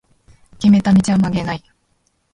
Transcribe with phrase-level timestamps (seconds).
[0.57, 1.63] 決めた道は曲げない